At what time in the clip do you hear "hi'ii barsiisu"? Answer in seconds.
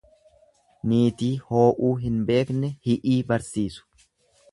2.89-3.87